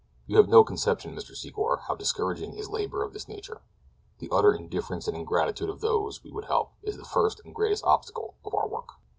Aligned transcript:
You 0.25 0.37
have 0.37 0.49
no 0.49 0.63
conception, 0.63 1.15
Mr. 1.15 1.35
Secor, 1.37 1.81
how 1.81 1.93
discouraging 1.93 2.55
is 2.55 2.67
labor 2.71 3.03
of 3.03 3.13
this 3.13 3.27
nature—the 3.27 4.29
utter 4.31 4.51
indifference 4.51 5.07
and 5.07 5.15
ingratitude 5.15 5.69
of 5.69 5.79
those 5.79 6.23
we 6.23 6.31
would 6.31 6.45
help 6.45 6.71
is 6.81 6.97
the 6.97 7.05
first 7.05 7.39
and 7.45 7.53
greatest 7.53 7.83
obstacle 7.83 8.33
to 8.43 8.49
our 8.49 8.67
work." 8.67 8.93